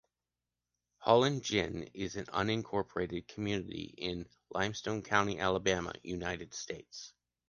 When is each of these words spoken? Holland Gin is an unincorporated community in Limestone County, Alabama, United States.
Holland 0.97 1.43
Gin 1.43 1.83
is 1.93 2.15
an 2.15 2.25
unincorporated 2.25 3.27
community 3.27 3.93
in 3.99 4.27
Limestone 4.49 5.03
County, 5.03 5.37
Alabama, 5.37 5.93
United 6.01 6.55
States. 6.55 7.13